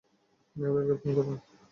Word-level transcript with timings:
মেমোরিয়ালকে 0.55 0.95
phone 1.01 1.11
করো। 1.17 1.31